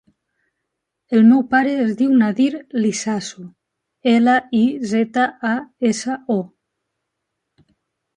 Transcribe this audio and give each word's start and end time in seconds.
El 1.17 1.19
meu 1.31 1.41
pare 1.49 1.73
es 1.81 1.91
diu 1.99 2.15
Nadir 2.21 2.47
Lizaso: 2.85 3.43
ela, 4.13 4.37
i, 4.61 4.63
zeta, 4.93 5.27
a, 5.51 5.53
essa, 5.91 6.17
o. 6.37 6.39